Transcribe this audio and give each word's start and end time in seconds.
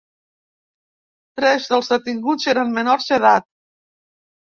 Tres 1.41 1.69
dels 1.75 1.91
detinguts 1.95 2.51
eren 2.57 2.77
menors 2.81 3.11
d’edat. 3.15 3.51